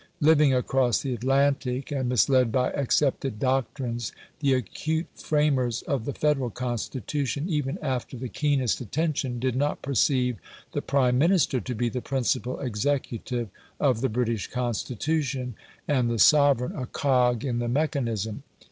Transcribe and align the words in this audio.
Living 0.19 0.51
across 0.51 0.99
the 1.03 1.13
Atlantic, 1.13 1.91
and 1.91 2.09
misled 2.09 2.51
by 2.51 2.71
accepted 2.71 3.37
doctrines, 3.37 4.11
the 4.39 4.51
acute 4.51 5.05
framers 5.13 5.83
of 5.83 6.05
the 6.05 6.11
Federal 6.13 6.49
Constitution, 6.49 7.47
even 7.47 7.77
after 7.83 8.17
the 8.17 8.27
keenest 8.27 8.81
attention, 8.81 9.37
did 9.37 9.55
not 9.55 9.83
perceive 9.83 10.37
the 10.71 10.81
Prime 10.81 11.19
Minister 11.19 11.59
to 11.61 11.75
be 11.75 11.87
the 11.87 12.01
principal 12.01 12.59
executive 12.61 13.49
of 13.79 14.01
the 14.01 14.09
British 14.09 14.47
Constitution, 14.47 15.53
and 15.87 16.09
the 16.09 16.17
sovereign 16.17 16.75
a 16.75 16.87
cog 16.87 17.45
in 17.45 17.59
the 17.59 17.67
mechanism. 17.69 18.41